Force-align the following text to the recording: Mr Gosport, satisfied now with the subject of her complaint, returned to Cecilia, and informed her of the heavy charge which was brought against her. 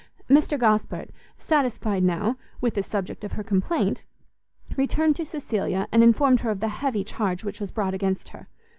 Mr 0.27 0.57
Gosport, 0.57 1.11
satisfied 1.37 2.01
now 2.03 2.35
with 2.59 2.73
the 2.73 2.81
subject 2.81 3.23
of 3.23 3.33
her 3.33 3.43
complaint, 3.43 4.03
returned 4.75 5.15
to 5.17 5.25
Cecilia, 5.27 5.87
and 5.91 6.01
informed 6.01 6.39
her 6.39 6.49
of 6.49 6.59
the 6.59 6.69
heavy 6.69 7.03
charge 7.03 7.43
which 7.43 7.59
was 7.59 7.71
brought 7.71 7.93
against 7.93 8.29
her. 8.29 8.47